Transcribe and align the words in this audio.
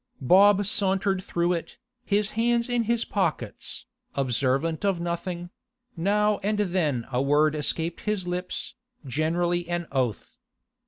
Bob 0.23 0.65
sauntered 0.65 1.21
through 1.21 1.53
it, 1.53 1.77
his 2.03 2.31
hands 2.31 2.67
in 2.67 2.85
his 2.85 3.05
pockets, 3.05 3.85
observant 4.15 4.83
of 4.83 4.99
nothing; 4.99 5.51
now 5.95 6.39
and 6.39 6.57
then 6.57 7.05
a 7.11 7.21
word 7.21 7.53
escaped 7.53 8.01
his 8.01 8.25
lips, 8.25 8.73
generally 9.05 9.69
an 9.69 9.85
oath. 9.91 10.39